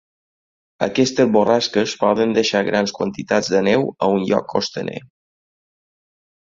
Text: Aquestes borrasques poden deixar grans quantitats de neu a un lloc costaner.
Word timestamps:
Aquestes 0.85 1.29
borrasques 1.35 1.93
poden 2.05 2.33
deixar 2.39 2.63
grans 2.71 2.97
quantitats 3.01 3.53
de 3.57 3.63
neu 3.69 3.89
a 4.07 4.13
un 4.19 4.27
lloc 4.33 4.53
costaner. 4.57 5.01